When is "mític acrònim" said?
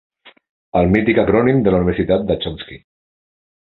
0.95-1.63